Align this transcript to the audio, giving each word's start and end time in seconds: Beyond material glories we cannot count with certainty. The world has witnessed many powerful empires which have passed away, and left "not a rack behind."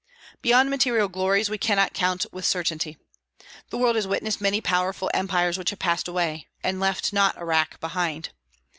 Beyond 0.41 0.71
material 0.71 1.07
glories 1.09 1.47
we 1.47 1.59
cannot 1.59 1.93
count 1.93 2.25
with 2.31 2.43
certainty. 2.43 2.97
The 3.69 3.77
world 3.77 3.95
has 3.95 4.07
witnessed 4.07 4.41
many 4.41 4.59
powerful 4.59 5.11
empires 5.13 5.59
which 5.59 5.69
have 5.69 5.77
passed 5.77 6.07
away, 6.07 6.47
and 6.63 6.79
left 6.79 7.13
"not 7.13 7.37
a 7.39 7.45
rack 7.45 7.79
behind." 7.79 8.29